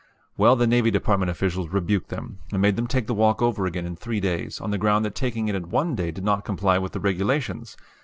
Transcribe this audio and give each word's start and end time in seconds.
Well, 0.35 0.55
the 0.55 0.65
Navy 0.65 0.89
Department 0.89 1.29
officials 1.29 1.69
rebuked 1.69 2.09
them, 2.09 2.39
and 2.51 2.59
made 2.59 2.75
them 2.75 2.87
take 2.87 3.05
the 3.05 3.13
walk 3.13 3.39
over 3.39 3.67
again 3.67 3.85
in 3.85 3.95
three 3.95 4.19
days, 4.19 4.59
on 4.59 4.71
the 4.71 4.79
ground 4.79 5.05
that 5.05 5.13
taking 5.13 5.47
it 5.47 5.53
in 5.53 5.69
one 5.69 5.93
day 5.93 6.09
did 6.09 6.23
not 6.23 6.43
comply 6.43 6.79
with 6.79 6.93
the 6.93 6.99
regulations! 6.99 7.77